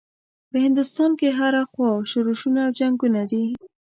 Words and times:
په 0.49 0.57
هندوستان 0.65 1.11
کې 1.19 1.29
هره 1.39 1.61
خوا 1.71 1.91
شورشونه 2.11 2.59
او 2.65 2.71
جنګونه 2.79 3.21
دي. 3.31 3.45